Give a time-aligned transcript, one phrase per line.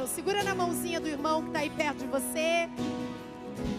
[0.00, 0.10] Deus.
[0.10, 2.70] Segura na mãozinha do irmão que está aí perto de você.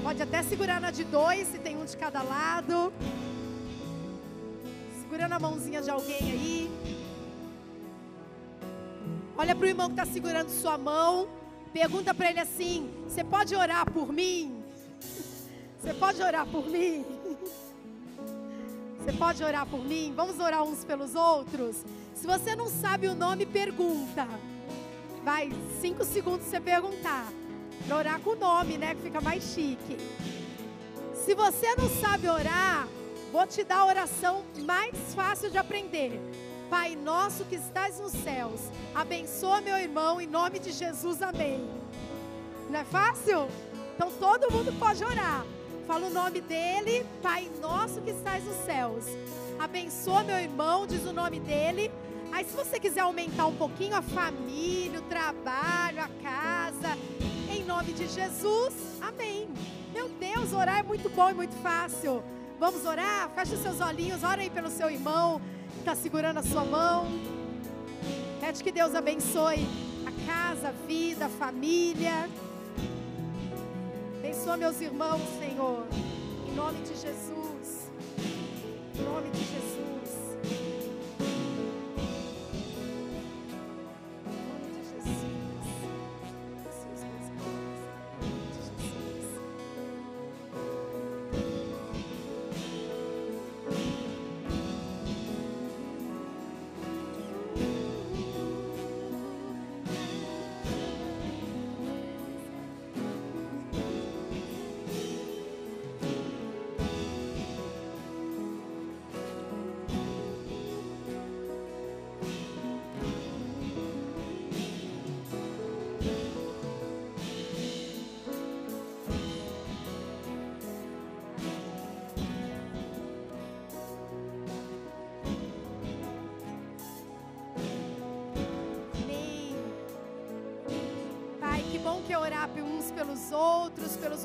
[0.04, 2.94] Pode até segurar na de dois, se tem um de cada lado.
[5.00, 6.72] Segura na mãozinha de alguém aí.
[9.36, 11.28] Olha para o irmão que está segurando sua mão.
[11.74, 14.64] Pergunta para ele assim: Você pode orar por mim?
[15.82, 17.04] Você pode orar por mim?
[19.00, 20.14] Você pode orar por mim?
[20.16, 21.84] Vamos orar uns pelos outros?
[22.14, 24.28] Se você não sabe o nome, pergunta.
[25.24, 27.32] Vai, cinco segundos você perguntar.
[27.90, 28.96] Orar com o nome, né?
[28.96, 29.98] Que fica mais chique.
[31.14, 32.88] Se você não sabe orar,
[33.32, 36.20] vou te dar a oração mais fácil de aprender.
[36.70, 38.62] Pai nosso que estás nos céus,
[38.96, 41.70] abençoa meu irmão em nome de Jesus, amém.
[42.70, 43.50] Não é fácil?
[43.94, 45.46] Então todo mundo pode orar.
[45.86, 49.06] Fala o nome dele, Pai nosso que estás nos céus.
[49.60, 51.92] Abençoa meu irmão, diz o nome dele.
[52.32, 56.98] Aí se você quiser aumentar um pouquinho a família, o trabalho, a casa,
[57.52, 59.50] em nome de Jesus, amém.
[59.94, 62.24] Meu Deus, orar é muito bom e muito fácil.
[62.60, 63.30] Vamos orar?
[63.32, 65.42] Feche os seus olhinhos, ora aí pelo seu irmão
[65.74, 67.08] que está segurando a sua mão.
[68.40, 69.68] Pede que Deus abençoe
[70.06, 72.30] a casa, a vida, a família.
[74.20, 75.86] Abençoa meus irmãos, Senhor.
[76.48, 77.92] Em nome de Jesus.
[78.96, 79.81] Em nome de Jesus.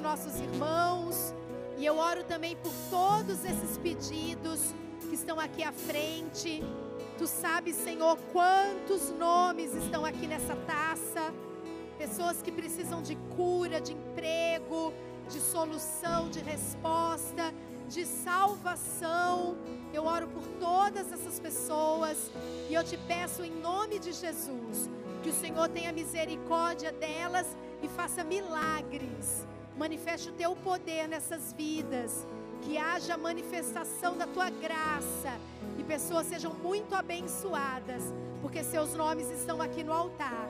[0.06, 1.34] Nossos irmãos.
[1.76, 4.60] E eu oro também por todos esses pedidos
[5.00, 6.62] que estão aqui à frente.
[7.18, 11.34] Tu sabes, Senhor, quantos nomes estão aqui nessa taça.
[11.98, 14.92] Pessoas que precisam de cura, de emprego,
[15.28, 17.52] de solução, de resposta,
[17.88, 19.56] de salvação.
[19.92, 22.30] Eu oro por todas essas pessoas
[22.70, 24.88] e eu te peço em nome de Jesus
[25.22, 27.48] que o Senhor tenha misericórdia delas
[27.82, 29.44] e faça milagres.
[29.76, 32.26] Manifeste o teu poder nessas vidas.
[32.62, 35.38] Que haja manifestação da tua graça
[35.78, 38.02] e pessoas sejam muito abençoadas,
[38.40, 40.48] porque seus nomes estão aqui no altar.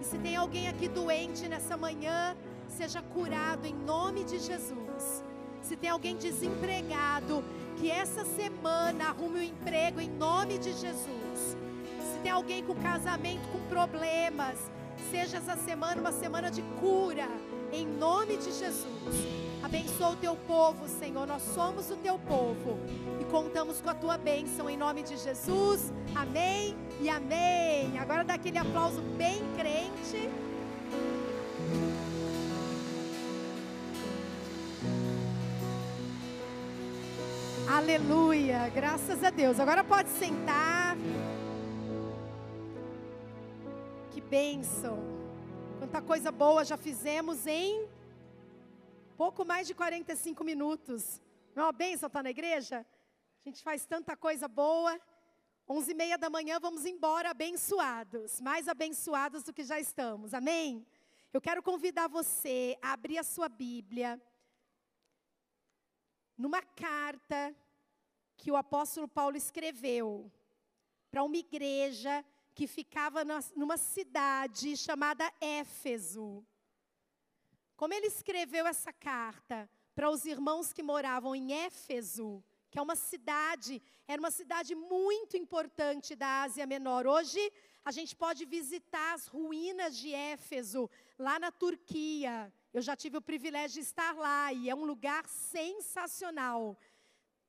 [0.00, 2.36] E se tem alguém aqui doente nessa manhã,
[2.68, 5.22] seja curado em nome de Jesus.
[5.60, 7.44] Se tem alguém desempregado,
[7.76, 11.56] que essa semana arrume o um emprego em nome de Jesus
[12.18, 14.58] se tem alguém com casamento com problemas,
[15.08, 17.28] seja essa semana uma semana de cura,
[17.72, 18.86] em nome de Jesus.
[19.62, 21.26] Abençoa o teu povo, Senhor.
[21.26, 22.78] Nós somos o teu povo
[23.20, 25.92] e contamos com a tua bênção em nome de Jesus.
[26.14, 27.98] Amém e amém.
[27.98, 30.28] Agora dá aquele aplauso bem crente.
[37.68, 39.60] Aleluia, graças a Deus.
[39.60, 40.96] Agora pode sentar.
[44.28, 44.98] bênção.
[45.90, 47.88] Quanta coisa boa já fizemos em
[49.16, 51.18] pouco mais de 45 minutos.
[51.54, 52.84] Não é uma bênção estar na igreja?
[53.42, 55.00] A gente faz tanta coisa boa.
[55.66, 60.34] Onze e meia da manhã vamos embora abençoados, mais abençoados do que já estamos.
[60.34, 60.86] Amém?
[61.32, 64.20] Eu quero convidar você a abrir a sua Bíblia
[66.36, 67.56] numa carta
[68.36, 70.30] que o apóstolo Paulo escreveu
[71.10, 72.22] para uma igreja
[72.58, 73.20] que ficava
[73.54, 76.44] numa cidade chamada Éfeso.
[77.76, 82.96] Como ele escreveu essa carta para os irmãos que moravam em Éfeso, que é uma
[82.96, 87.06] cidade, era uma cidade muito importante da Ásia Menor.
[87.06, 87.38] Hoje
[87.84, 92.52] a gente pode visitar as ruínas de Éfeso, lá na Turquia.
[92.74, 96.76] Eu já tive o privilégio de estar lá e é um lugar sensacional.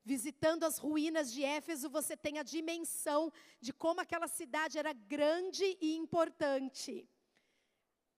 [0.04, 5.76] Visitando as ruínas de Éfeso, você tem a dimensão de como aquela cidade era grande
[5.80, 7.08] e importante.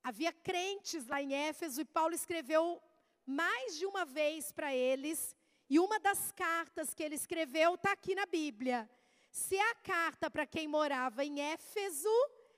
[0.02, 2.80] Havia crentes lá em Éfeso e Paulo escreveu
[3.26, 5.36] mais de uma vez para eles,
[5.68, 8.88] e uma das cartas que ele escreveu está aqui na Bíblia.
[9.30, 12.08] Se a carta para quem morava em Éfeso,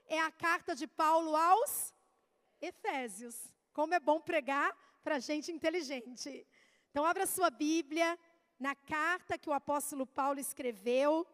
[0.07, 1.95] é a carta de Paulo aos
[2.61, 3.37] Efésios.
[3.73, 6.47] Como é bom pregar para gente inteligente.
[6.91, 8.19] Então, abra sua Bíblia
[8.59, 11.27] na carta que o apóstolo Paulo escreveu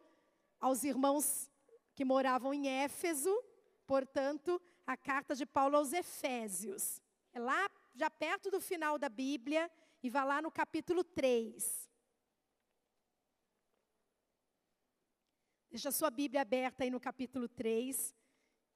[0.59, 1.51] aos irmãos
[1.95, 3.35] que moravam em Éfeso,
[3.87, 7.01] portanto, a carta de Paulo aos Efésios.
[7.33, 9.71] É lá, já perto do final da Bíblia,
[10.03, 11.89] e vá lá no capítulo 3.
[15.71, 18.15] Deixa a sua Bíblia aberta aí no capítulo 3,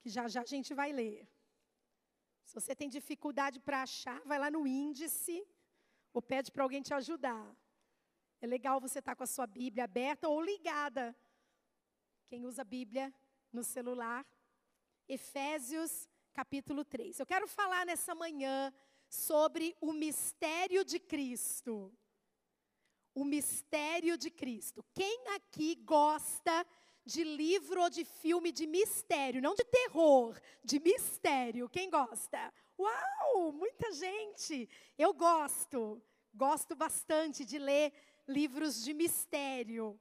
[0.00, 1.28] que já já a gente vai ler.
[2.44, 5.44] Se você tem dificuldade para achar, vai lá no índice
[6.12, 7.44] ou pede para alguém te ajudar.
[8.40, 11.16] É legal você estar tá com a sua Bíblia aberta ou ligada.
[12.28, 13.12] Quem usa a Bíblia
[13.52, 14.26] no celular.
[15.08, 17.20] Efésios capítulo 3.
[17.20, 18.72] Eu quero falar nessa manhã
[19.08, 21.92] sobre o mistério de Cristo.
[23.14, 24.84] O mistério de Cristo.
[24.92, 26.66] Quem aqui gosta
[27.04, 31.68] de livro ou de filme de mistério, não de terror, de mistério.
[31.68, 32.52] Quem gosta?
[32.78, 34.68] Uau, muita gente.
[34.98, 36.02] Eu gosto.
[36.32, 37.92] Gosto bastante de ler
[38.26, 39.98] livros de mistério,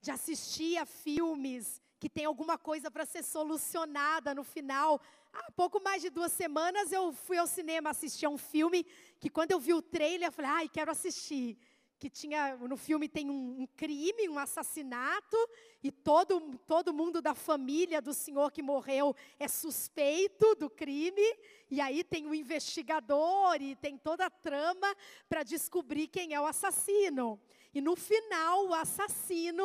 [0.00, 5.00] de assistir a filmes que tem alguma coisa para ser solucionada no final.
[5.32, 8.84] Há pouco mais de duas semanas eu fui ao cinema assistir a um filme
[9.18, 11.58] que quando eu vi o trailer eu falei, ai, quero assistir
[11.98, 15.36] que tinha no filme tem um, um, crime, um assassinato
[15.82, 21.36] e todo todo mundo da família do senhor que morreu é suspeito do crime
[21.70, 24.94] e aí tem o investigador e tem toda a trama
[25.28, 27.40] para descobrir quem é o assassino.
[27.74, 29.64] E no final o assassino,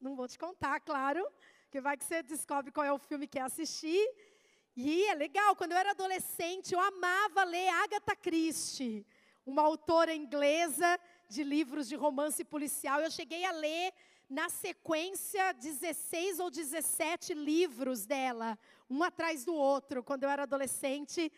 [0.00, 1.26] não vou te contar, claro,
[1.70, 4.06] que vai que você descobre qual é o filme que quer assistir.
[4.76, 9.06] E é legal, quando eu era adolescente, eu amava ler Agatha Christie,
[9.44, 10.98] uma autora inglesa
[11.30, 13.00] de livros de romance policial.
[13.00, 13.92] Eu cheguei a ler,
[14.28, 21.32] na sequência, 16 ou 17 livros dela, um atrás do outro, quando eu era adolescente.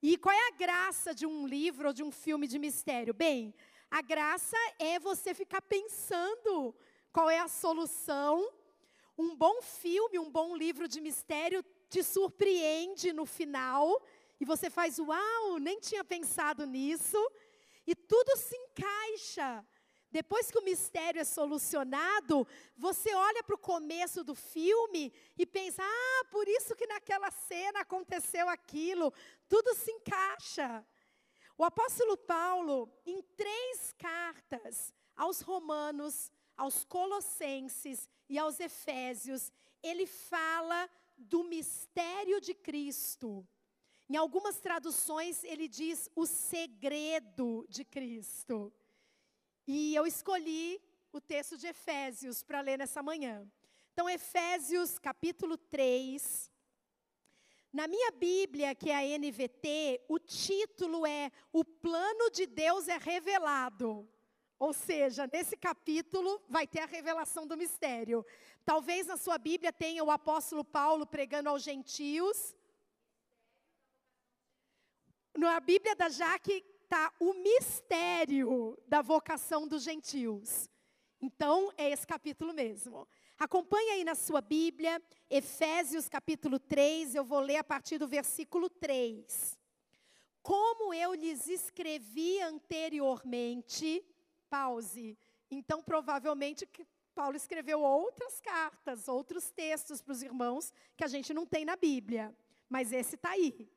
[0.00, 3.12] E qual é a graça de um livro ou de um filme de mistério?
[3.12, 3.52] Bem,
[3.90, 6.74] a graça é você ficar pensando
[7.12, 8.48] qual é a solução.
[9.18, 14.00] Um bom filme, um bom livro de mistério te surpreende no final
[14.40, 17.18] e você faz, uau, nem tinha pensado nisso.
[17.86, 19.66] E tudo se encaixa.
[20.10, 22.46] Depois que o mistério é solucionado,
[22.76, 27.80] você olha para o começo do filme e pensa: ah, por isso que naquela cena
[27.80, 29.12] aconteceu aquilo.
[29.48, 30.86] Tudo se encaixa.
[31.56, 39.50] O apóstolo Paulo, em três cartas aos Romanos, aos Colossenses e aos Efésios,
[39.82, 43.46] ele fala do mistério de Cristo.
[44.12, 48.70] Em algumas traduções, ele diz o segredo de Cristo.
[49.66, 53.50] E eu escolhi o texto de Efésios para ler nessa manhã.
[53.90, 56.52] Então, Efésios capítulo 3.
[57.72, 62.98] Na minha Bíblia, que é a NVT, o título é O plano de Deus é
[62.98, 64.06] revelado.
[64.58, 68.26] Ou seja, nesse capítulo vai ter a revelação do mistério.
[68.62, 72.54] Talvez na sua Bíblia tenha o apóstolo Paulo pregando aos gentios,
[75.36, 80.68] na Bíblia da Jaque está o mistério da vocação dos gentios.
[81.20, 83.08] Então, é esse capítulo mesmo.
[83.38, 85.00] Acompanhe aí na sua Bíblia,
[85.30, 89.58] Efésios capítulo 3, eu vou ler a partir do versículo 3.
[90.42, 94.04] Como eu lhes escrevi anteriormente,
[94.50, 95.16] pause.
[95.50, 96.68] Então, provavelmente,
[97.14, 101.76] Paulo escreveu outras cartas, outros textos para os irmãos que a gente não tem na
[101.76, 102.36] Bíblia.
[102.68, 103.70] Mas esse está aí.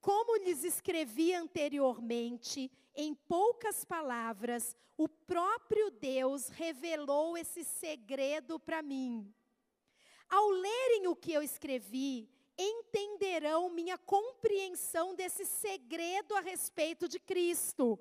[0.00, 9.32] Como lhes escrevi anteriormente, em poucas palavras, o próprio Deus revelou esse segredo para mim.
[10.28, 17.98] Ao lerem o que eu escrevi, entenderão minha compreensão desse segredo a respeito de Cristo,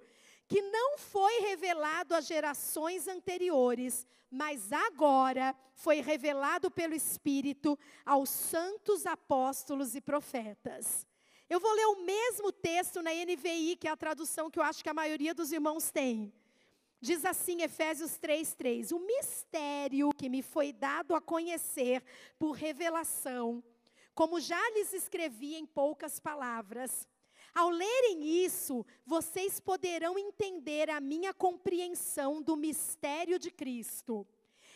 [0.48, 9.06] que não foi revelado às gerações anteriores, mas agora foi revelado pelo Espírito aos santos
[9.06, 11.08] apóstolos e profetas.
[11.50, 14.84] Eu vou ler o mesmo texto na NVI, que é a tradução que eu acho
[14.84, 16.32] que a maioria dos irmãos tem.
[17.02, 22.04] Diz assim, Efésios 3:3: O mistério que me foi dado a conhecer
[22.38, 23.64] por revelação,
[24.14, 27.08] como já lhes escrevi em poucas palavras.
[27.52, 34.28] Ao lerem isso, vocês poderão entender a minha compreensão do mistério de Cristo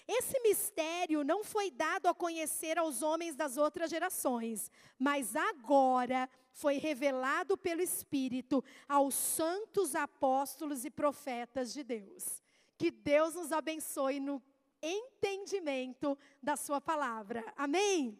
[0.08, 4.70] esse mistério não foi dado a conhecer aos homens das outras gerações,
[5.00, 12.44] mas agora foi revelado pelo Espírito aos santos apóstolos e profetas de Deus.
[12.78, 14.42] Que Deus nos abençoe no
[14.82, 17.44] entendimento da Sua palavra.
[17.56, 18.20] Amém?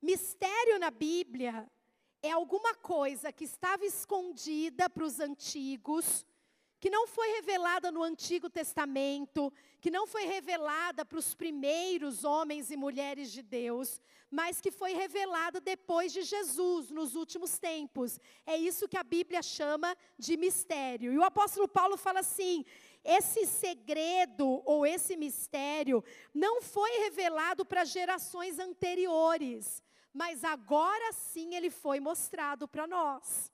[0.00, 1.70] Mistério na Bíblia
[2.20, 6.26] é alguma coisa que estava escondida para os antigos,
[6.82, 12.72] que não foi revelada no Antigo Testamento, que não foi revelada para os primeiros homens
[12.72, 18.18] e mulheres de Deus, mas que foi revelada depois de Jesus, nos últimos tempos.
[18.44, 21.12] É isso que a Bíblia chama de mistério.
[21.12, 22.64] E o apóstolo Paulo fala assim:
[23.04, 26.02] esse segredo ou esse mistério
[26.34, 29.80] não foi revelado para gerações anteriores
[30.14, 33.51] mas agora sim ele foi mostrado para nós.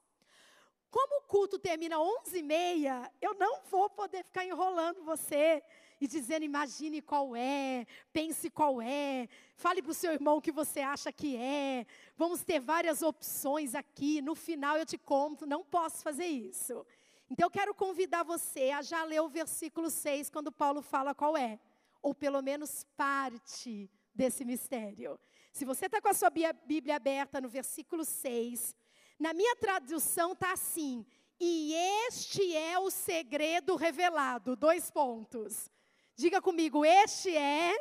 [0.91, 5.63] Como o culto termina 11h30, eu não vou poder ficar enrolando você
[6.01, 10.53] e dizendo, imagine qual é, pense qual é, fale para o seu irmão o que
[10.53, 11.85] você acha que é.
[12.17, 16.87] Vamos ter várias opções aqui, no final eu te conto, não posso fazer isso.
[17.29, 21.37] Então eu quero convidar você a já ler o versículo 6, quando Paulo fala qual
[21.37, 21.59] é,
[22.01, 25.19] ou pelo menos parte desse mistério.
[25.53, 28.75] Se você está com a sua Bíblia aberta no versículo 6,
[29.19, 31.05] na minha tradução está assim:
[31.41, 31.75] e
[32.07, 34.57] este é o segredo revelado.
[34.57, 35.71] Dois pontos.
[36.15, 37.75] Diga comigo, este é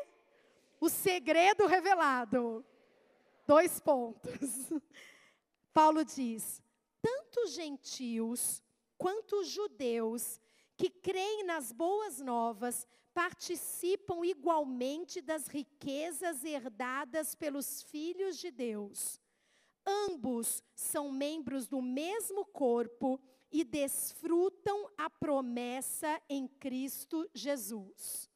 [0.80, 2.66] o segredo revelado.
[3.48, 4.70] Dois pontos.
[5.74, 6.62] Paulo diz:
[7.02, 8.62] tanto gentios
[8.98, 10.40] quanto judeus
[10.76, 19.20] que creem nas boas novas participam igualmente das riquezas herdadas pelos filhos de Deus.
[19.88, 23.18] Ambos são membros do mesmo corpo
[23.50, 28.30] e desfrutam a promessa em Cristo Jesus.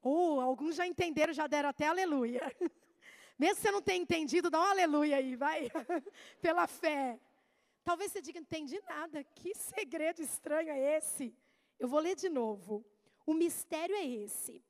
[0.00, 2.40] Oh, alguns já entenderam, já deram até aleluia.
[3.36, 5.68] Mesmo que você não tenha entendido, dá um aleluia aí, vai.
[6.40, 7.18] Pela fé.
[7.82, 9.24] Talvez você diga, não entendi nada.
[9.24, 11.34] Que segredo estranho é esse?
[11.78, 12.84] Eu vou ler de novo.
[13.26, 14.62] O mistério é esse.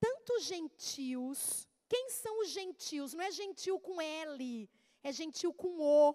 [0.00, 3.14] Tanto gentios, quem são os gentios?
[3.14, 4.68] Não é gentil com L,
[5.08, 6.14] é gentil com O.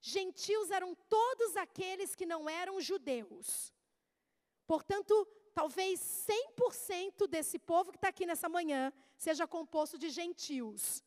[0.00, 3.72] Gentios eram todos aqueles que não eram judeus.
[4.66, 5.14] Portanto,
[5.54, 11.02] talvez 100% desse povo que está aqui nessa manhã seja composto de gentios.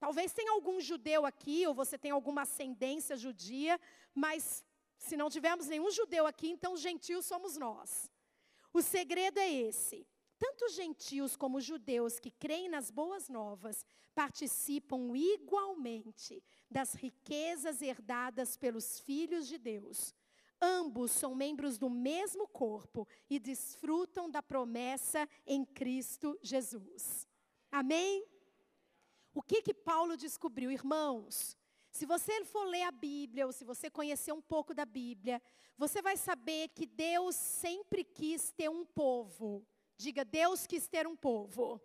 [0.00, 3.78] Talvez tenha algum judeu aqui, ou você tenha alguma ascendência judia,
[4.12, 4.64] mas
[4.98, 8.10] se não tivermos nenhum judeu aqui, então gentios somos nós.
[8.72, 10.06] O segredo é esse.
[10.40, 18.98] Tanto gentios como judeus que creem nas boas novas participam igualmente das riquezas herdadas pelos
[19.00, 20.14] filhos de Deus.
[20.58, 27.28] Ambos são membros do mesmo corpo e desfrutam da promessa em Cristo Jesus.
[27.70, 28.26] Amém?
[29.34, 31.54] O que que Paulo descobriu, irmãos?
[31.90, 35.42] Se você for ler a Bíblia, ou se você conhecer um pouco da Bíblia,
[35.76, 39.66] você vai saber que Deus sempre quis ter um povo.
[40.00, 41.78] Diga, Deus quis ter um povo.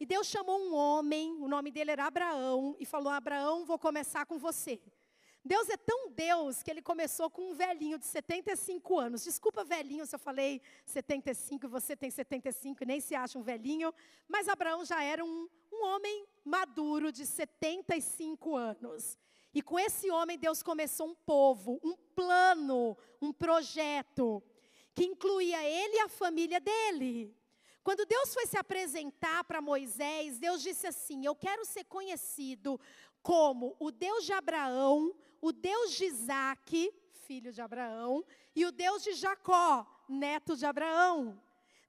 [0.00, 4.24] E Deus chamou um homem, o nome dele era Abraão, e falou: Abraão, vou começar
[4.24, 4.80] com você.
[5.44, 9.22] Deus é tão Deus que ele começou com um velhinho de 75 anos.
[9.22, 13.42] Desculpa, velhinho, se eu falei 75 e você tem 75 e nem se acha um
[13.42, 13.92] velhinho,
[14.26, 19.18] mas Abraão já era um, um homem maduro de 75 anos.
[19.52, 24.42] E com esse homem, Deus começou um povo, um plano, um projeto,
[24.94, 27.41] que incluía ele e a família dele.
[27.82, 32.80] Quando Deus foi se apresentar para Moisés, Deus disse assim: Eu quero ser conhecido
[33.22, 36.92] como o Deus de Abraão, o Deus de Isaac,
[37.26, 38.24] filho de Abraão,
[38.54, 41.40] e o Deus de Jacó, neto de Abraão.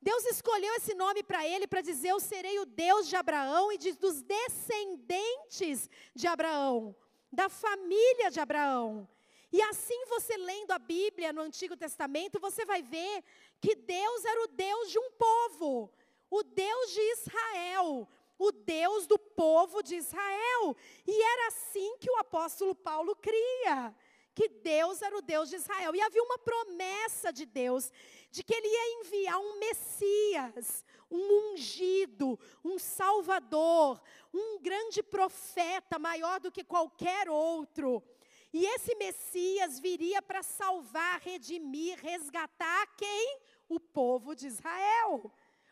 [0.01, 3.77] Deus escolheu esse nome para ele para dizer: Eu serei o Deus de Abraão e
[3.77, 6.95] de, dos descendentes de Abraão
[7.33, 9.09] da família de Abraão.
[9.53, 13.23] E assim você lendo a Bíblia no Antigo Testamento, você vai ver
[13.61, 15.93] que Deus era o Deus de um povo,
[16.27, 20.75] o Deus de Israel, o Deus do povo de Israel.
[21.05, 23.95] E era assim que o apóstolo Paulo cria,
[24.33, 25.93] que Deus era o Deus de Israel.
[25.93, 27.91] E havia uma promessa de Deus
[28.31, 34.01] de que ele ia enviar um Messias, um ungido, um salvador,
[34.33, 38.03] um grande profeta maior do que qualquer outro.
[38.53, 43.39] E esse Messias viria para salvar, redimir, resgatar quem?
[43.67, 45.31] O povo de Israel,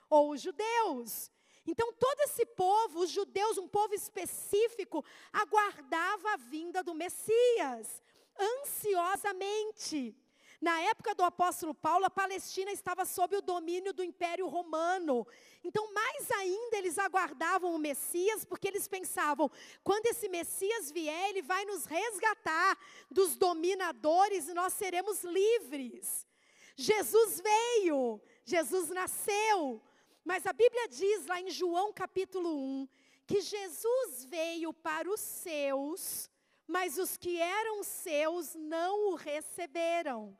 [0.09, 1.31] ou os judeus.
[1.65, 8.01] Então, todo esse povo, os judeus, um povo específico, aguardava a vinda do Messias,
[8.39, 10.15] ansiosamente.
[10.62, 15.25] Na época do apóstolo Paulo, a Palestina estava sob o domínio do Império Romano.
[15.63, 19.50] Então, mais ainda, eles aguardavam o Messias, porque eles pensavam:
[19.84, 22.77] quando esse Messias vier, ele vai nos resgatar
[23.10, 26.27] dos dominadores e nós seremos livres.
[26.75, 29.82] Jesus veio, Jesus nasceu.
[30.24, 32.88] Mas a Bíblia diz lá em João capítulo 1
[33.25, 36.30] que Jesus veio para os seus,
[36.68, 40.38] mas os que eram seus não o receberam.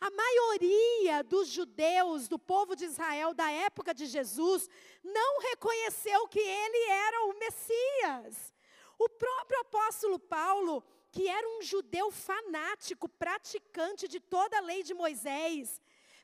[0.00, 4.68] A maioria dos judeus, do povo de Israel da época de Jesus,
[5.02, 8.52] não reconheceu que ele era o Messias.
[8.98, 14.92] O próprio apóstolo Paulo, que era um judeu fanático, praticante de toda a lei de
[14.92, 15.80] Moisés,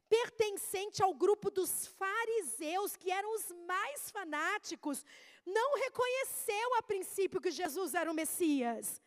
[0.08, 5.04] pertencente ao grupo dos fariseus, que eram os mais fanáticos,
[5.46, 9.00] não reconheceu a princípio que Jesus era o Messias.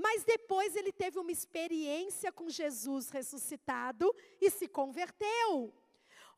[0.00, 5.74] Mas depois ele teve uma experiência com Jesus ressuscitado e se converteu.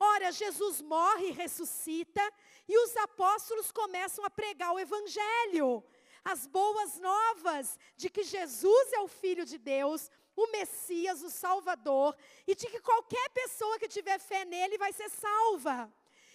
[0.01, 2.21] Ora, Jesus morre e ressuscita,
[2.67, 5.85] e os apóstolos começam a pregar o Evangelho,
[6.25, 12.17] as boas novas de que Jesus é o Filho de Deus, o Messias, o Salvador,
[12.49, 15.93] e de que qualquer pessoa que tiver fé nele vai ser salva.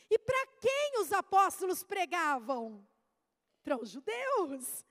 [0.09, 2.87] E para quem os apóstolos pregavam?
[3.65, 4.86] Para os judeus.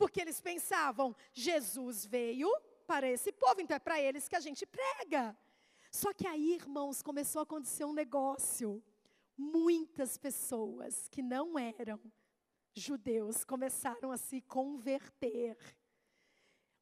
[0.00, 2.50] Porque eles pensavam, Jesus veio
[2.86, 5.36] para esse povo, então é para eles que a gente prega.
[5.92, 8.82] Só que aí, irmãos, começou a acontecer um negócio.
[9.36, 12.00] Muitas pessoas que não eram
[12.74, 15.58] judeus começaram a se converter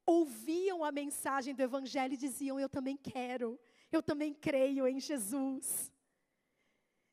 [0.05, 3.59] ouviam a mensagem do Evangelho e diziam: Eu também quero,
[3.91, 5.91] eu também creio em Jesus.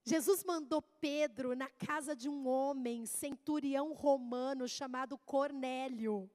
[0.08, 6.30] Jesus mandou Pedro na casa de um homem, centurião romano, chamado Cornélio.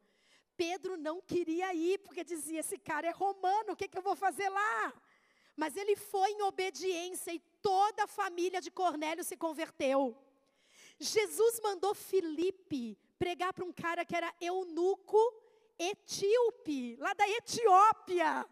[0.57, 4.13] Pedro não queria ir, porque dizia: Esse cara é romano, o que, que eu vou
[4.13, 4.93] fazer lá?
[5.55, 10.17] Mas ele foi em obediência e toda a família de Cornélio se converteu.
[10.99, 15.17] Jesus mandou Filipe pregar para um cara que era eunuco
[15.79, 18.45] etíope, lá da Etiópia.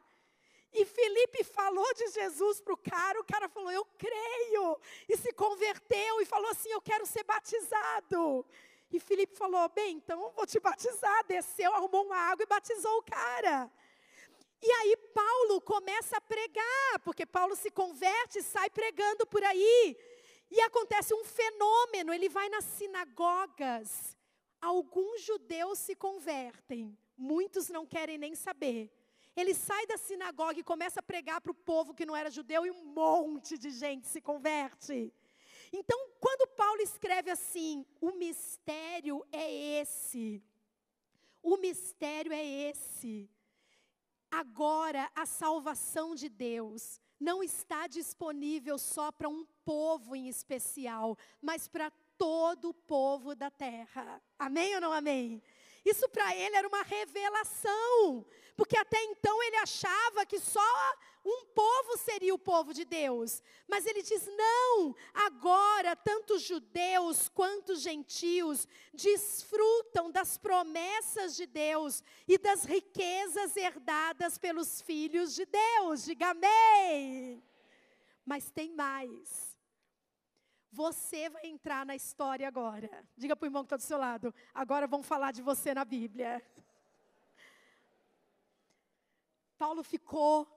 [0.74, 5.34] E Felipe falou de Jesus para o cara, o cara falou, eu creio, e se
[5.34, 8.46] converteu e falou assim: eu quero ser batizado.
[8.92, 11.26] E Felipe falou: bem, então vou te batizar.
[11.26, 13.72] Desceu, arrumou uma água e batizou o cara.
[14.62, 19.98] E aí Paulo começa a pregar, porque Paulo se converte e sai pregando por aí.
[20.52, 24.18] E acontece um fenômeno, ele vai nas sinagogas.
[24.62, 28.90] Alguns judeus se convertem, Muitos não querem nem saber.
[29.40, 32.66] Ele sai da sinagoga e começa a pregar para o povo que não era judeu
[32.66, 35.14] e um monte de gente se converte.
[35.72, 40.44] Então, quando Paulo escreve assim, o mistério é esse.
[41.42, 43.30] O mistério é esse.
[44.30, 51.68] Agora, a salvação de Deus não está disponível só para um povo em especial, mas
[51.68, 54.22] para todo o povo da terra.
[54.38, 55.42] Amém ou não amém?
[55.86, 60.62] Isso para ele era uma revelação, porque até então ele achava que só
[61.26, 63.42] um povo seria o povo de Deus.
[63.68, 72.38] Mas ele diz: não, agora tanto judeus quanto gentios desfrutam das promessas de Deus e
[72.38, 76.04] das riquezas herdadas pelos filhos de Deus.
[76.04, 77.44] Diga amém.
[78.26, 79.49] Mas tem mais.
[80.72, 82.90] Você vai entrar na história agora.
[83.18, 84.34] Diga para o irmão que está do seu lado.
[84.54, 86.44] Agora vamos falar de você na Bíblia.
[89.58, 90.48] Paulo ficou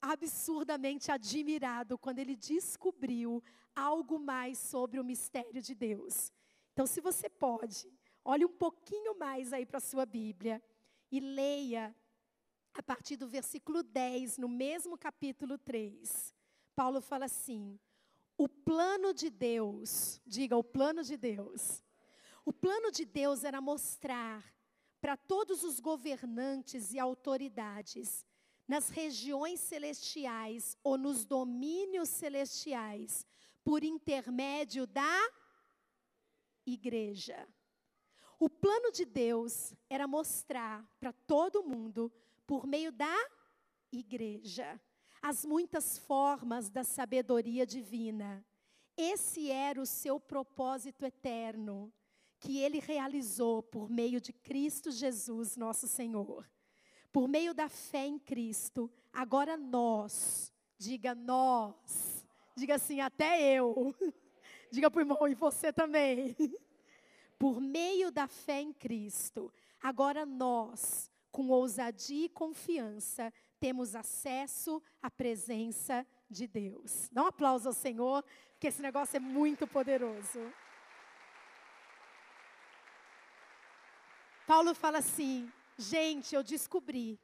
[0.00, 3.42] absurdamente admirado quando ele descobriu
[3.74, 6.32] algo mais sobre o mistério de Deus.
[6.72, 7.92] Então, se você pode,
[8.24, 10.62] olhe um pouquinho mais aí para a sua Bíblia
[11.10, 11.94] e leia
[12.72, 16.34] a partir do versículo 10, no mesmo capítulo 3.
[16.74, 17.78] Paulo fala assim:
[18.36, 21.82] o plano de Deus, diga o plano de Deus.
[22.44, 24.44] O plano de Deus era mostrar
[25.00, 28.24] para todos os governantes e autoridades
[28.66, 33.26] nas regiões celestiais ou nos domínios celestiais,
[33.62, 35.30] por intermédio da
[36.66, 37.46] igreja.
[38.38, 42.12] O plano de Deus era mostrar para todo mundo,
[42.46, 43.14] por meio da
[43.92, 44.80] igreja
[45.24, 48.44] as muitas formas da sabedoria divina.
[48.94, 51.90] Esse era o seu propósito eterno,
[52.38, 56.46] que ele realizou por meio de Cristo Jesus, nosso Senhor.
[57.10, 62.22] Por meio da fé em Cristo, agora nós, diga nós,
[62.54, 63.94] diga assim, até eu,
[64.70, 66.36] diga para o irmão, e você também.
[67.38, 69.50] Por meio da fé em Cristo,
[69.82, 73.32] agora nós, com ousadia e confiança,
[73.64, 77.08] temos acesso à presença de Deus.
[77.10, 80.52] Dá um aplauso ao Senhor, porque esse negócio é muito poderoso.
[84.46, 87.18] Paulo fala assim: gente, eu descobri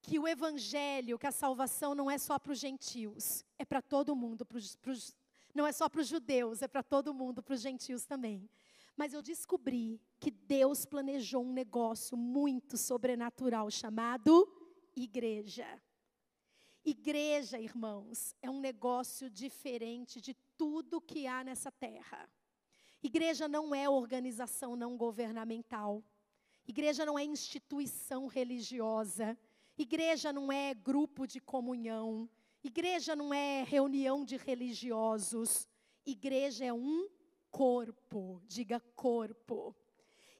[0.00, 4.16] que o evangelho, que a salvação não é só para os gentios, é para todo
[4.16, 5.14] mundo, pros, pros,
[5.54, 8.48] não é só para os judeus, é para todo mundo, para os gentios também.
[8.96, 14.48] Mas eu descobri que Deus planejou um negócio muito sobrenatural chamado
[14.96, 15.66] igreja.
[16.84, 22.28] Igreja, irmãos, é um negócio diferente de tudo que há nessa terra.
[23.02, 26.04] Igreja não é organização não governamental.
[26.66, 29.38] Igreja não é instituição religiosa.
[29.76, 32.28] Igreja não é grupo de comunhão.
[32.62, 35.68] Igreja não é reunião de religiosos.
[36.04, 37.08] Igreja é um
[37.50, 38.42] corpo.
[38.46, 39.74] Diga corpo.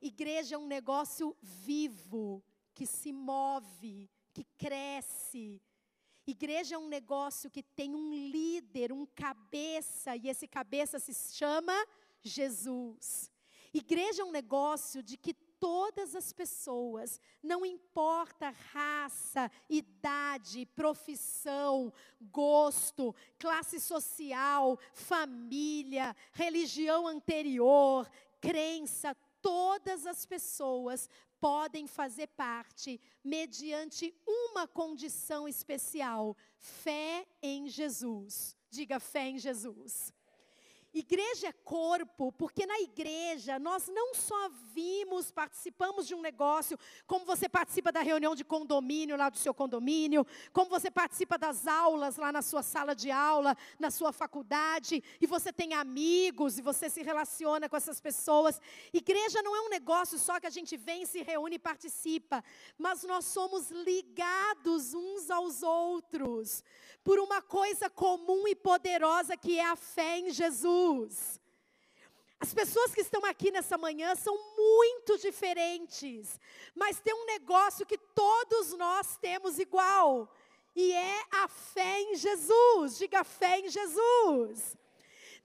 [0.01, 5.63] Igreja é um negócio vivo, que se move, que cresce.
[6.27, 11.75] Igreja é um negócio que tem um líder, um cabeça, e esse cabeça se chama
[12.21, 13.31] Jesus.
[13.73, 23.15] Igreja é um negócio de que todas as pessoas, não importa raça, idade, profissão, gosto,
[23.39, 31.09] classe social, família, religião anterior, crença, todas as pessoas
[31.45, 38.57] podem fazer parte mediante uma condição especial: fé em Jesus.
[38.71, 40.11] Diga fé em Jesus.
[40.95, 47.25] Igreja é corpo, porque na igreja nós não só vimos, participamos de um negócio, como
[47.25, 52.17] você participa da reunião de condomínio lá do seu condomínio, como você participa das aulas
[52.17, 56.89] lá na sua sala de aula, na sua faculdade, e você tem amigos e você
[56.89, 58.61] se relaciona com essas pessoas.
[58.93, 62.45] Igreja não é um negócio só que a gente vem, se reúne e participa,
[62.79, 66.63] mas nós somos ligados uns aos outros
[67.03, 70.84] por uma coisa comum e poderosa que é a fé em Jesus.
[72.41, 76.39] As pessoas que estão aqui nessa manhã são muito diferentes,
[76.75, 80.29] mas tem um negócio que todos nós temos igual,
[80.77, 82.99] e é a fé em Jesus.
[82.99, 84.77] Diga fé em Jesus.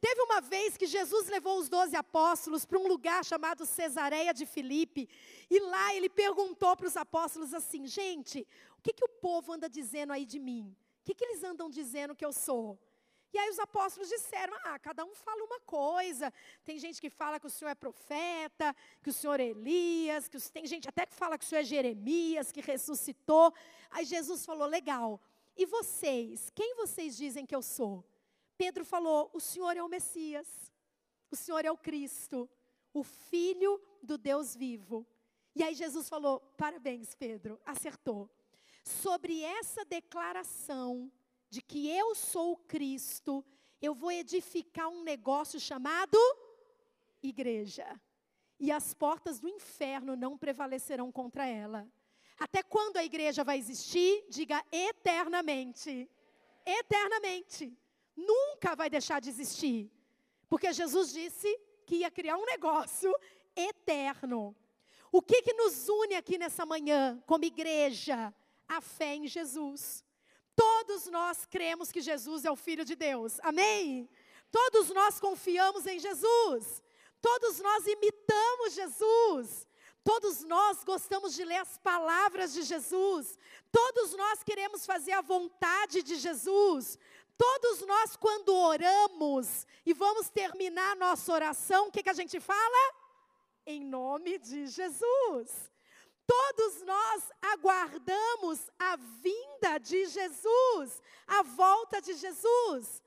[0.02, 4.46] Teve uma vez que Jesus levou os doze apóstolos para um lugar chamado Cesareia de
[4.46, 5.08] Filipe,
[5.50, 8.48] e lá ele perguntou para os apóstolos assim: gente,
[8.78, 10.76] o que, que o povo anda dizendo aí de mim?
[11.10, 12.78] que, que eles andam dizendo que eu sou?
[13.34, 16.34] E aí os apóstolos disseram: ah, cada um fala uma coisa.
[16.66, 20.38] Tem gente que fala que o senhor é profeta, que o senhor é Elias, que
[20.38, 23.54] o, tem gente até que fala que o senhor é Jeremias, que ressuscitou.
[23.90, 25.22] Aí Jesus falou: legal.
[25.56, 26.50] E vocês?
[26.56, 28.04] Quem vocês dizem que eu sou?
[28.58, 30.48] Pedro falou: o senhor é o Messias.
[31.32, 32.50] O senhor é o Cristo,
[32.92, 35.06] o Filho do Deus vivo.
[35.56, 38.30] E aí Jesus falou: parabéns, Pedro, acertou
[38.84, 41.12] sobre essa declaração
[41.50, 43.44] de que eu sou o Cristo,
[43.82, 46.18] eu vou edificar um negócio chamado
[47.22, 48.00] igreja.
[48.60, 51.88] E as portas do inferno não prevalecerão contra ela.
[52.38, 54.26] Até quando a igreja vai existir?
[54.30, 56.10] Diga eternamente.
[56.66, 57.78] Eternamente.
[58.16, 59.90] Nunca vai deixar de existir.
[60.48, 61.48] Porque Jesus disse
[61.86, 63.14] que ia criar um negócio
[63.56, 64.56] eterno.
[65.12, 68.34] O que, que nos une aqui nessa manhã, como igreja?
[68.70, 70.06] a fé em Jesus.
[70.60, 74.10] Todos nós cremos que Jesus é o Filho de Deus, amém?
[74.52, 76.84] Todos nós confiamos em Jesus,
[77.22, 79.66] todos nós imitamos Jesus,
[80.04, 83.40] todos nós gostamos de ler as palavras de Jesus,
[83.72, 87.00] todos nós queremos fazer a vontade de Jesus,
[87.38, 92.96] todos nós, quando oramos e vamos terminar nossa oração, o que, que a gente fala?
[93.66, 95.69] Em nome de Jesus.
[96.30, 103.02] Todos nós aguardamos a vinda de Jesus, a volta de Jesus.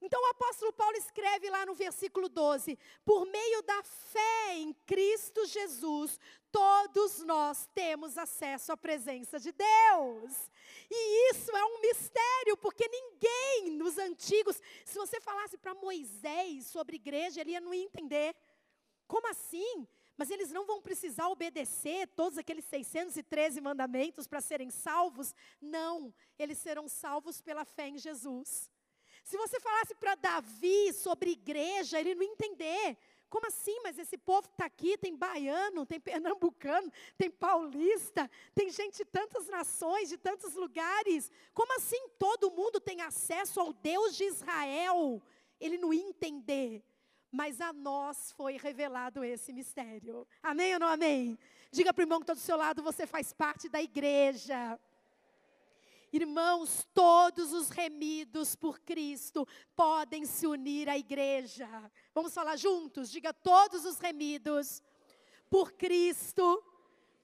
[0.00, 5.44] Então o apóstolo Paulo escreve lá no versículo 12: por meio da fé em Cristo
[5.46, 6.20] Jesus,
[6.52, 10.50] todos nós temos acesso à presença de Deus.
[10.88, 16.94] E isso é um mistério, porque ninguém nos antigos, se você falasse para Moisés sobre
[16.94, 18.36] igreja, ele ia não entender.
[19.08, 19.88] Como assim?
[20.20, 25.34] Mas eles não vão precisar obedecer todos aqueles 613 mandamentos para serem salvos.
[25.58, 28.70] Não, eles serão salvos pela fé em Jesus.
[29.24, 32.98] Se você falasse para Davi sobre igreja, ele não entender.
[33.30, 33.80] Como assim?
[33.82, 39.46] Mas esse povo está aqui, tem baiano, tem pernambucano, tem paulista, tem gente de tantas
[39.46, 41.32] nações, de tantos lugares.
[41.54, 45.22] Como assim todo mundo tem acesso ao Deus de Israel?
[45.58, 46.84] Ele não ia entender
[47.30, 50.26] mas a nós foi revelado esse mistério.
[50.42, 51.38] Amém ou não amém?
[51.70, 54.78] Diga para o irmão que está do seu lado, você faz parte da igreja.
[56.12, 61.68] Irmãos, todos os remidos por Cristo podem se unir à igreja.
[62.12, 63.10] Vamos falar juntos?
[63.10, 64.82] Diga: todos os remidos
[65.48, 66.64] por Cristo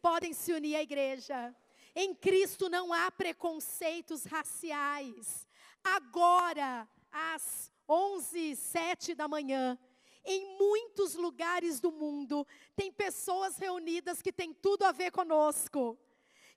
[0.01, 1.55] podem se unir à igreja.
[1.97, 5.49] Em Cristo não há preconceitos raciais.
[5.83, 9.79] Agora, às 11 sete da manhã,
[10.27, 15.99] Em muitos lugares do mundo, tem pessoas reunidas que têm tudo a ver conosco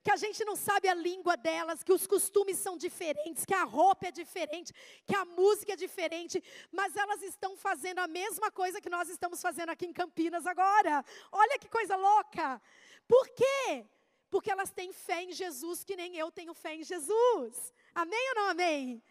[0.03, 3.63] que a gente não sabe a língua delas, que os costumes são diferentes, que a
[3.63, 4.73] roupa é diferente,
[5.05, 9.41] que a música é diferente, mas elas estão fazendo a mesma coisa que nós estamos
[9.41, 11.03] fazendo aqui em Campinas agora.
[11.31, 12.61] Olha que coisa louca!
[13.07, 13.85] Por quê?
[14.29, 17.73] Porque elas têm fé em Jesus, que nem eu tenho fé em Jesus.
[17.93, 19.03] Amém ou não amém?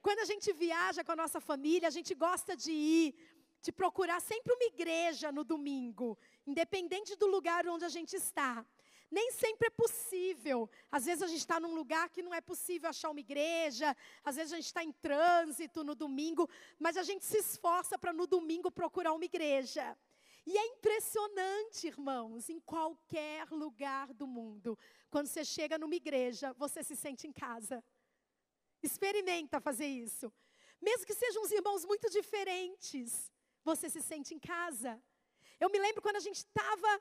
[0.00, 3.14] Quando a gente viaja com a nossa família, a gente gosta de ir,
[3.62, 8.66] de procurar sempre uma igreja no domingo, independente do lugar onde a gente está.
[9.10, 10.68] Nem sempre é possível.
[10.90, 14.36] Às vezes a gente está num lugar que não é possível achar uma igreja, às
[14.36, 16.48] vezes a gente está em trânsito no domingo,
[16.78, 19.96] mas a gente se esforça para no domingo procurar uma igreja.
[20.44, 24.76] E é impressionante, irmãos, em qualquer lugar do mundo,
[25.08, 27.84] quando você chega numa igreja, você se sente em casa.
[28.82, 30.32] Experimenta fazer isso.
[30.80, 33.30] Mesmo que sejam uns irmãos muito diferentes,
[33.64, 35.00] você se sente em casa.
[35.60, 37.00] Eu me lembro quando a gente estava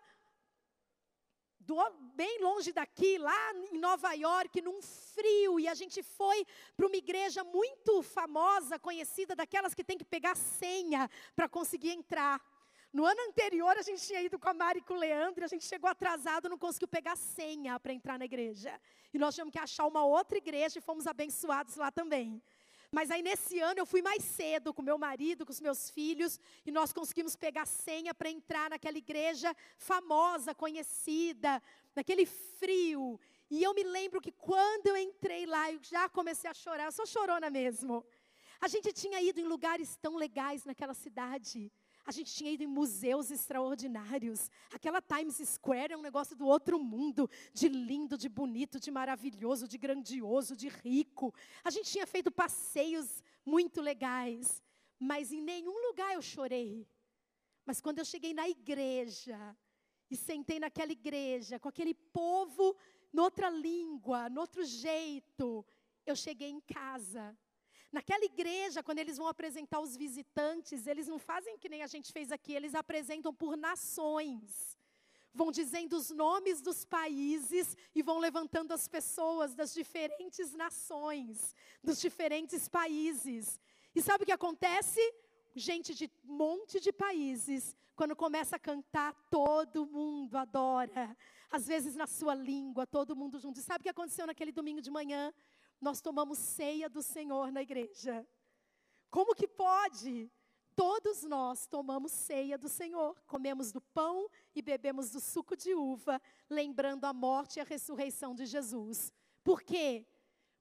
[2.15, 6.45] bem longe daqui, lá em Nova York, num frio, e a gente foi
[6.75, 12.41] para uma igreja muito famosa, conhecida, daquelas que tem que pegar senha para conseguir entrar.
[12.91, 15.45] No ano anterior, a gente tinha ido com a Mari e com o Leandro, e
[15.45, 18.79] a gente chegou atrasado, não conseguiu pegar senha para entrar na igreja.
[19.13, 22.41] E nós tivemos que achar uma outra igreja e fomos abençoados lá também.
[22.91, 26.37] Mas aí nesse ano eu fui mais cedo com meu marido, com os meus filhos,
[26.65, 31.63] e nós conseguimos pegar senha para entrar naquela igreja famosa, conhecida,
[31.95, 33.17] naquele frio.
[33.49, 36.91] E eu me lembro que quando eu entrei lá, eu já comecei a chorar, eu
[36.91, 38.05] sou chorona mesmo.
[38.59, 41.71] A gente tinha ido em lugares tão legais naquela cidade.
[42.11, 44.51] A gente tinha ido em museus extraordinários.
[44.69, 49.65] Aquela Times Square é um negócio do outro mundo, de lindo, de bonito, de maravilhoso,
[49.65, 51.33] de grandioso, de rico.
[51.63, 54.61] A gente tinha feito passeios muito legais,
[54.99, 56.85] mas em nenhum lugar eu chorei.
[57.65, 59.55] Mas quando eu cheguei na igreja
[60.09, 62.75] e sentei naquela igreja com aquele povo
[63.13, 65.65] noutra língua, noutro jeito,
[66.05, 67.33] eu cheguei em casa.
[67.91, 72.11] Naquela igreja, quando eles vão apresentar os visitantes, eles não fazem que nem a gente
[72.11, 74.77] fez aqui, eles apresentam por nações.
[75.33, 81.99] Vão dizendo os nomes dos países e vão levantando as pessoas das diferentes nações, dos
[81.99, 83.59] diferentes países.
[83.93, 85.01] E sabe o que acontece?
[85.53, 91.15] Gente de um monte de países, quando começa a cantar, todo mundo adora.
[91.49, 93.59] Às vezes na sua língua, todo mundo junto.
[93.59, 95.33] E sabe o que aconteceu naquele domingo de manhã?
[95.81, 98.25] Nós tomamos ceia do Senhor na igreja.
[99.09, 100.31] Como que pode?
[100.75, 106.21] Todos nós tomamos ceia do Senhor, comemos do pão e bebemos do suco de uva,
[106.49, 109.11] lembrando a morte e a ressurreição de Jesus.
[109.43, 110.07] Por quê?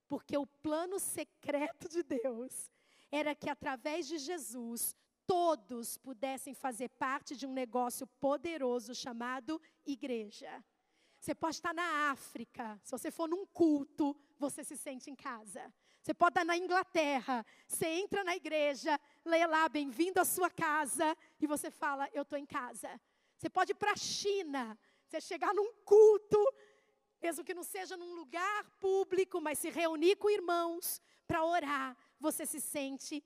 [0.09, 2.71] Porque o plano secreto de Deus
[3.13, 10.65] era que através de Jesus todos pudessem fazer parte de um negócio poderoso chamado igreja.
[11.21, 15.71] Você pode estar na África, se você for num culto, você se sente em casa.
[16.03, 21.15] Você pode estar na Inglaterra, você entra na igreja, leia lá, bem-vindo à sua casa,
[21.39, 22.99] e você fala, eu estou em casa.
[23.37, 26.39] Você pode ir para a China, você chegar num culto,
[27.21, 32.47] mesmo que não seja num lugar público, mas se reunir com irmãos para orar, você
[32.47, 33.23] se sente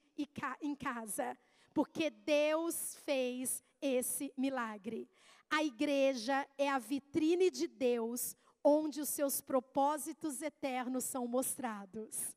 [0.60, 1.38] em casa.
[1.72, 5.08] Porque Deus fez esse milagre.
[5.50, 12.34] A igreja é a vitrine de Deus, onde os seus propósitos eternos são mostrados.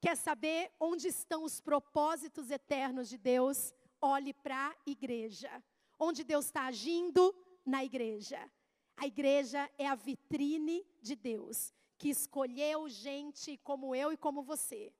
[0.00, 3.72] Quer saber onde estão os propósitos eternos de Deus?
[4.00, 5.50] Olhe para a igreja.
[5.98, 7.34] Onde Deus está agindo?
[7.64, 8.38] Na igreja.
[8.96, 14.92] A igreja é a vitrine de Deus, que escolheu gente como eu e como você.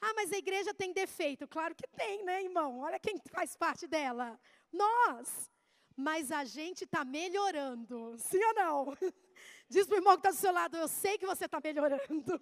[0.00, 1.46] Ah, mas a igreja tem defeito.
[1.46, 2.80] Claro que tem, né, irmão?
[2.80, 4.40] Olha quem faz parte dela.
[4.72, 5.50] Nós
[5.98, 8.16] mas a gente está melhorando.
[8.18, 8.96] Sim ou não?
[9.68, 12.40] Diz para o irmão que está do seu lado, eu sei que você está melhorando.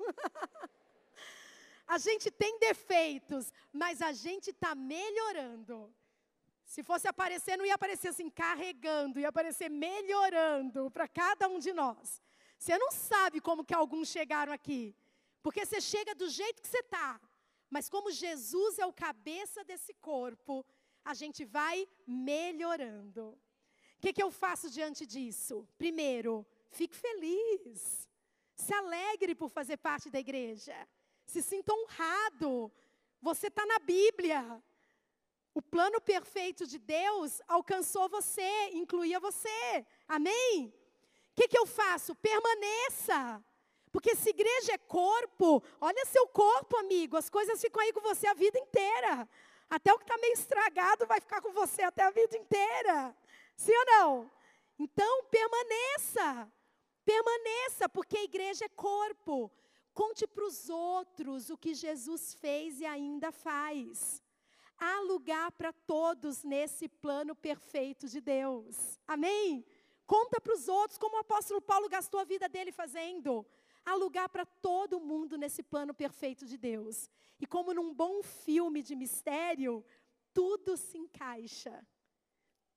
[1.88, 5.90] a gente tem defeitos, mas a gente está melhorando.
[6.66, 11.73] Se fosse aparecer, não ia aparecer assim, carregando, ia aparecer melhorando para cada um de
[11.73, 12.21] nós.
[12.59, 14.95] Você não sabe como que alguns chegaram aqui.
[15.42, 17.19] Porque você chega do jeito que você está.
[17.71, 20.62] Mas como Jesus é o cabeça desse corpo,
[21.03, 23.38] a gente vai melhorando.
[23.98, 25.66] O que, que eu faço diante disso?
[25.78, 28.09] Primeiro, fique feliz.
[28.54, 30.76] Se alegre por fazer parte da igreja.
[31.24, 32.70] Se sinta honrado.
[33.20, 34.62] Você está na Bíblia.
[35.54, 39.87] O plano perfeito de Deus alcançou você, incluía você.
[40.06, 40.72] Amém?
[41.32, 42.14] O que, que eu faço?
[42.16, 43.42] Permaneça.
[43.90, 48.26] Porque se igreja é corpo, olha seu corpo, amigo, as coisas ficam aí com você
[48.26, 49.26] a vida inteira.
[49.70, 53.16] Até o que está meio estragado vai ficar com você até a vida inteira.
[53.57, 54.31] Sim ou não?
[54.79, 56.53] Então, permaneça.
[57.05, 59.51] Permaneça, porque a igreja é corpo.
[59.95, 64.23] Conte para os outros o que Jesus fez e ainda faz.
[64.79, 69.01] Há lugar para todos nesse plano perfeito de Deus.
[69.07, 69.64] Amém?
[70.07, 73.47] Conta para os outros como o apóstolo Paulo gastou a vida dele fazendo.
[73.87, 77.09] Há lugar para todo mundo nesse plano perfeito de Deus.
[77.40, 79.85] E como num bom filme de mistério,
[80.35, 81.87] tudo se encaixa.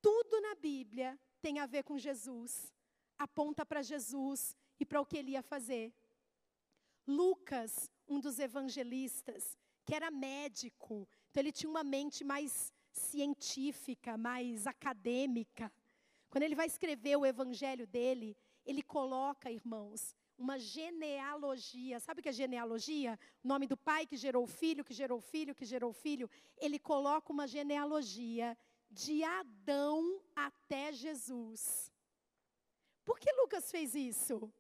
[0.02, 2.72] Tudo na Bíblia tem a ver com Jesus.
[3.18, 5.94] Aponta para Jesus e para o que ele ia fazer.
[7.06, 14.68] Lucas, um dos evangelistas, que era médico, então ele tinha uma mente mais científica, mais
[14.68, 15.72] acadêmica.
[16.30, 22.00] Quando ele vai escrever o evangelho dele, ele coloca, irmãos, uma genealogia.
[22.00, 23.20] Sabe o que é genealogia?
[23.44, 25.94] O nome do pai que gerou o filho, que gerou o filho, que gerou o
[25.94, 26.30] filho.
[26.58, 28.58] Ele coloca uma genealogia
[28.90, 31.92] de Adão até Jesus.
[33.06, 34.52] Por que Lucas fez isso?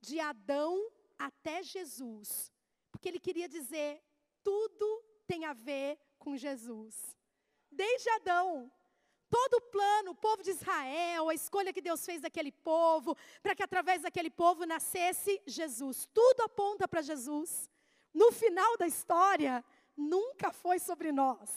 [0.00, 2.52] De Adão até Jesus.
[2.90, 4.02] Porque ele queria dizer:
[4.42, 7.16] tudo tem a ver com Jesus.
[7.70, 8.70] Desde Adão,
[9.30, 13.54] Todo o plano, o povo de Israel, a escolha que Deus fez daquele povo, para
[13.54, 16.08] que através daquele povo nascesse Jesus.
[16.14, 17.68] Tudo aponta para Jesus.
[18.14, 19.62] No final da história,
[19.94, 21.50] nunca foi sobre nós.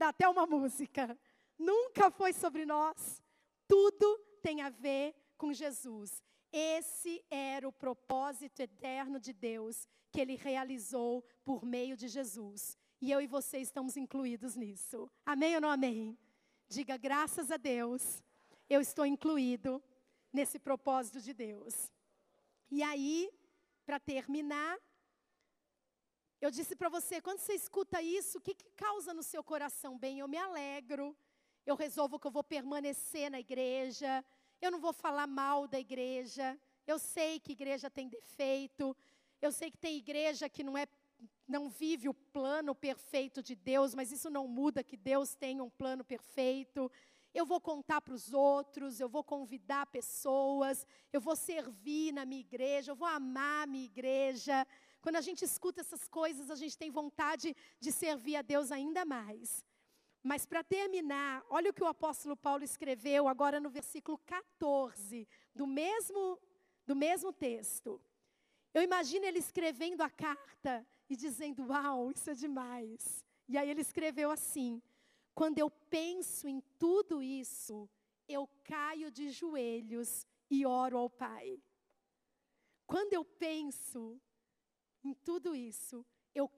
[0.00, 1.14] Dá até uma música.
[1.58, 3.22] Nunca foi sobre nós.
[3.68, 6.22] Tudo tem a ver com Jesus.
[6.50, 12.78] Esse era o propósito eterno de Deus que ele realizou por meio de Jesus.
[12.98, 15.06] E eu e você estamos incluídos nisso.
[15.26, 16.18] Amém ou não amém?
[16.66, 18.22] Diga graças a Deus,
[18.70, 19.82] eu estou incluído
[20.32, 21.92] nesse propósito de Deus.
[22.70, 23.30] E aí,
[23.84, 24.78] para terminar,
[26.40, 29.98] eu disse para você, quando você escuta isso, o que, que causa no seu coração?
[29.98, 31.14] Bem, eu me alegro,
[31.66, 34.24] eu resolvo que eu vou permanecer na igreja,
[34.60, 38.96] eu não vou falar mal da igreja, eu sei que igreja tem defeito,
[39.42, 40.86] eu sei que tem igreja que não é
[41.46, 45.68] não vive o plano perfeito de Deus, mas isso não muda que Deus tem um
[45.68, 46.90] plano perfeito.
[47.34, 52.40] Eu vou contar para os outros, eu vou convidar pessoas, eu vou servir na minha
[52.40, 54.66] igreja, eu vou amar a minha igreja.
[55.00, 59.04] Quando a gente escuta essas coisas, a gente tem vontade de servir a Deus ainda
[59.04, 59.64] mais.
[60.22, 65.66] Mas para terminar, olha o que o apóstolo Paulo escreveu agora no versículo 14 do
[65.66, 66.38] mesmo
[66.86, 68.00] do mesmo texto.
[68.74, 73.24] Eu imagino ele escrevendo a carta e dizendo: Uau, isso é demais.
[73.48, 74.82] E aí ele escreveu assim:
[75.34, 77.88] Quando eu penso em tudo isso,
[78.28, 81.60] eu caio de joelhos e oro ao Pai.
[82.86, 84.20] Quando eu penso
[85.02, 86.48] em tudo isso, eu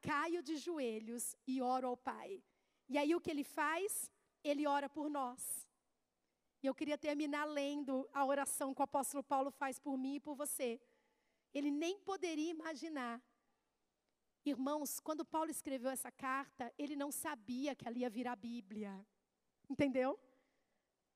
[0.00, 2.42] caio de joelhos e oro ao Pai.
[2.88, 4.10] E aí o que ele faz?
[4.42, 5.68] Ele ora por nós.
[6.62, 10.20] E eu queria terminar lendo a oração que o apóstolo Paulo faz por mim e
[10.20, 10.80] por você.
[11.52, 13.22] Ele nem poderia imaginar
[14.48, 19.06] Irmãos, quando Paulo escreveu essa carta, ele não sabia que ali ia virar Bíblia.
[19.68, 20.18] Entendeu?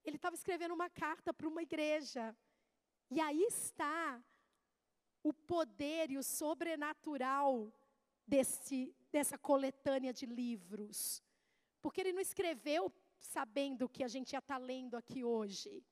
[0.05, 2.37] Ele estava escrevendo uma carta para uma igreja.
[3.11, 4.23] E aí está
[5.23, 7.73] o poder e o sobrenatural
[8.27, 11.23] desse, dessa coletânea de livros.
[11.81, 15.85] Porque ele não escreveu sabendo que a gente ia estar tá lendo aqui hoje.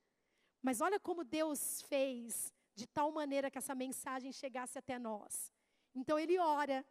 [0.62, 5.52] Mas olha como Deus fez de tal maneira que essa mensagem chegasse até nós.
[5.94, 6.84] Então ele ora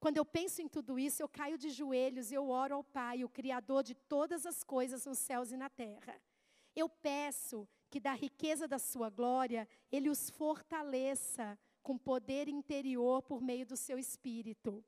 [0.00, 3.24] quando eu penso em tudo isso, eu caio de joelhos e eu oro ao Pai,
[3.24, 6.20] o Criador de todas as coisas nos céus e na terra.
[6.74, 13.40] Eu peço que da riqueza da sua glória, Ele os fortaleça com poder interior por
[13.40, 14.84] meio do seu Espírito.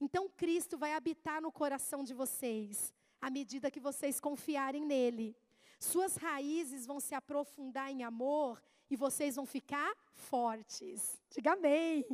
[0.00, 5.36] Então Cristo vai habitar no coração de vocês, à medida que vocês confiarem nele.
[5.78, 11.20] Suas raízes vão se aprofundar em amor e vocês vão ficar fortes.
[11.30, 12.04] Diga amém.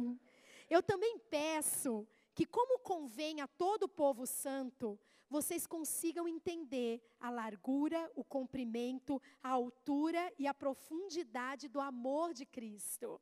[0.68, 8.10] Eu também peço que, como convém a todo povo santo, vocês consigam entender a largura,
[8.14, 13.20] o comprimento, a altura e a profundidade do amor de Cristo.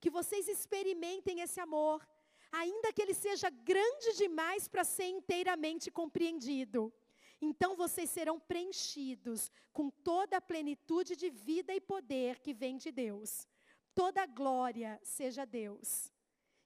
[0.00, 2.06] Que vocês experimentem esse amor,
[2.50, 6.92] ainda que ele seja grande demais para ser inteiramente compreendido.
[7.40, 12.90] Então vocês serão preenchidos com toda a plenitude de vida e poder que vem de
[12.90, 13.46] Deus.
[13.94, 16.12] Toda glória seja Deus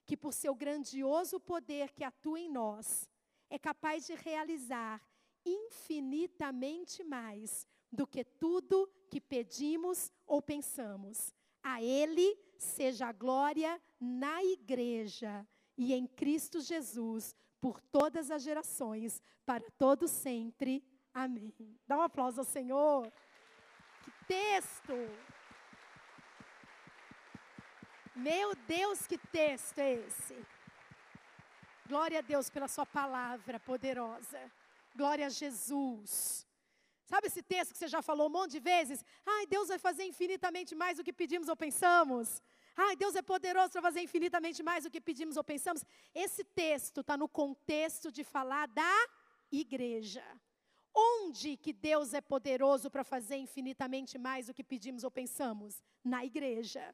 [0.07, 3.09] que por seu grandioso poder que atua em nós,
[3.49, 5.01] é capaz de realizar
[5.45, 11.33] infinitamente mais do que tudo que pedimos ou pensamos.
[11.63, 19.21] A Ele seja a glória na igreja e em Cristo Jesus por todas as gerações,
[19.45, 20.83] para todo sempre.
[21.13, 21.53] Amém.
[21.87, 23.11] Dá um aplauso ao Senhor.
[24.03, 24.93] Que texto!
[28.15, 30.45] Meu Deus, que texto é esse?
[31.87, 34.39] Glória a Deus pela Sua palavra poderosa.
[34.93, 36.45] Glória a Jesus.
[37.05, 39.05] Sabe esse texto que você já falou um monte de vezes?
[39.25, 42.41] Ai, Deus vai fazer infinitamente mais do que pedimos ou pensamos.
[42.75, 45.85] Ai, Deus é poderoso para fazer infinitamente mais do que pedimos ou pensamos.
[46.13, 48.95] Esse texto está no contexto de falar da
[49.49, 50.25] igreja.
[50.93, 55.81] Onde que Deus é poderoso para fazer infinitamente mais do que pedimos ou pensamos?
[56.03, 56.93] Na igreja.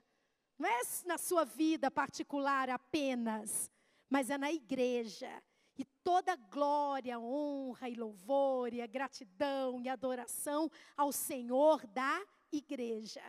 [0.59, 3.71] Não é na sua vida particular apenas,
[4.13, 5.41] mas é na igreja.
[5.75, 13.23] E toda glória, honra e louvor, e a gratidão e adoração ao Senhor da igreja.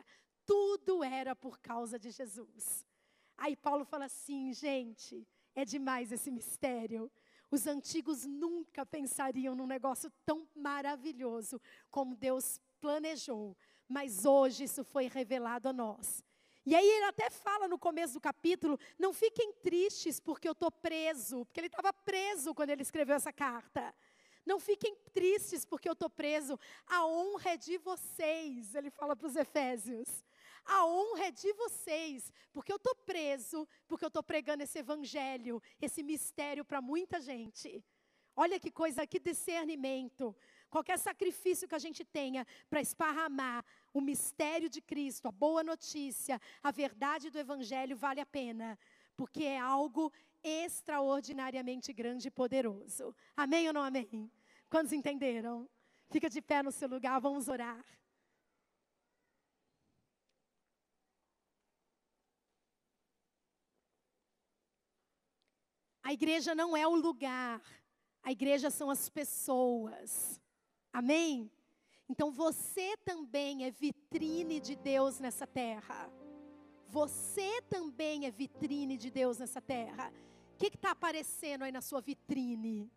[0.44, 2.86] Tudo era por causa de Jesus.
[3.34, 7.10] Aí Paulo fala assim, gente, é demais esse mistério.
[7.50, 11.58] Os antigos nunca pensariam num negócio tão maravilhoso
[11.90, 13.56] como Deus planejou,
[13.88, 16.22] mas hoje isso foi revelado a nós.
[16.66, 20.70] E aí ele até fala no começo do capítulo: não fiquem tristes porque eu estou
[20.70, 23.94] preso, porque ele estava preso quando ele escreveu essa carta.
[24.46, 26.58] Não fiquem tristes porque eu estou preso.
[26.86, 30.24] A honra é de vocês, ele fala para os Efésios.
[30.64, 35.62] A honra é de vocês, porque eu estou preso, porque eu estou pregando esse evangelho,
[35.80, 37.84] esse mistério para muita gente.
[38.36, 40.34] Olha que coisa, que discernimento.
[40.74, 46.40] Qualquer sacrifício que a gente tenha para esparramar o mistério de Cristo, a boa notícia,
[46.60, 48.76] a verdade do Evangelho vale a pena,
[49.16, 50.12] porque é algo
[50.42, 53.14] extraordinariamente grande e poderoso.
[53.36, 54.28] Amém ou não amém?
[54.68, 55.70] Quantos entenderam?
[56.10, 57.84] Fica de pé no seu lugar, vamos orar.
[66.02, 67.62] A igreja não é o lugar,
[68.24, 70.42] a igreja são as pessoas.
[70.94, 71.50] Amém?
[72.08, 76.08] Então você também é vitrine de Deus nessa terra.
[76.86, 80.12] Você também é vitrine de Deus nessa terra.
[80.52, 82.88] O que está aparecendo aí na sua vitrine?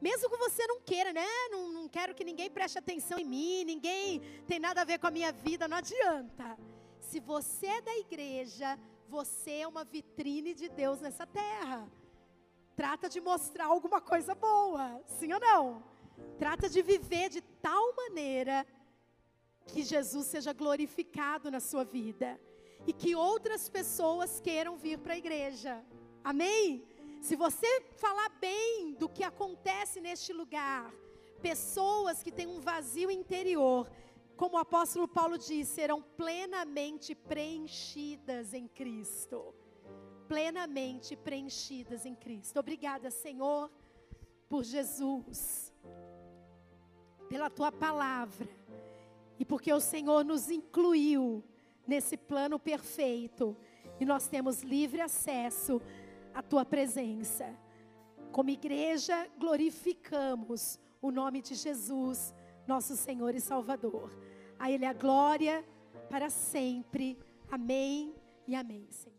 [0.00, 1.26] Mesmo que você não queira, né?
[1.50, 5.08] Não, não quero que ninguém preste atenção em mim, ninguém tem nada a ver com
[5.08, 6.56] a minha vida, não adianta.
[7.00, 11.90] Se você é da igreja, você é uma vitrine de Deus nessa terra.
[12.76, 15.95] Trata de mostrar alguma coisa boa, sim ou não?
[16.38, 18.66] Trata de viver de tal maneira
[19.66, 22.40] que Jesus seja glorificado na sua vida
[22.86, 25.84] e que outras pessoas queiram vir para a igreja.
[26.22, 26.84] Amém?
[27.20, 30.92] Se você falar bem do que acontece neste lugar,
[31.42, 33.90] pessoas que têm um vazio interior,
[34.36, 39.54] como o apóstolo Paulo diz, serão plenamente preenchidas em Cristo.
[40.28, 42.60] Plenamente preenchidas em Cristo.
[42.60, 43.70] Obrigada, Senhor,
[44.48, 45.65] por Jesus
[47.28, 48.48] pela tua palavra
[49.38, 51.42] e porque o Senhor nos incluiu
[51.86, 53.56] nesse plano perfeito
[54.00, 55.80] e nós temos livre acesso
[56.34, 57.54] à tua presença.
[58.32, 62.34] Como igreja, glorificamos o nome de Jesus,
[62.66, 64.10] nosso Senhor e Salvador.
[64.58, 65.64] A Ele a glória
[66.10, 67.18] para sempre.
[67.50, 68.14] Amém
[68.46, 69.15] e amém, Senhor.